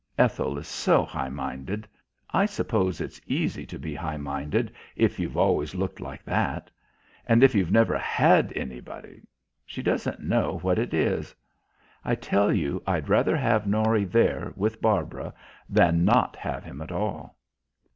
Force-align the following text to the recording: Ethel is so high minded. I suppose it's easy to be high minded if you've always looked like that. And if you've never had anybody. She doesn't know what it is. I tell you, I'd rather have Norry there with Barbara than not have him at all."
Ethel 0.17 0.57
is 0.57 0.67
so 0.67 1.05
high 1.05 1.29
minded. 1.29 1.87
I 2.31 2.47
suppose 2.47 2.99
it's 3.01 3.21
easy 3.27 3.67
to 3.67 3.77
be 3.77 3.93
high 3.93 4.17
minded 4.17 4.73
if 4.95 5.19
you've 5.19 5.37
always 5.37 5.75
looked 5.75 5.99
like 5.99 6.23
that. 6.23 6.71
And 7.27 7.43
if 7.43 7.53
you've 7.53 7.69
never 7.71 7.99
had 7.99 8.51
anybody. 8.55 9.21
She 9.63 9.83
doesn't 9.83 10.19
know 10.19 10.57
what 10.63 10.79
it 10.79 10.91
is. 10.91 11.35
I 12.03 12.15
tell 12.15 12.51
you, 12.51 12.81
I'd 12.87 13.09
rather 13.09 13.37
have 13.37 13.67
Norry 13.67 14.05
there 14.05 14.51
with 14.55 14.81
Barbara 14.81 15.35
than 15.69 16.03
not 16.03 16.35
have 16.35 16.63
him 16.63 16.81
at 16.81 16.91
all." 16.91 17.37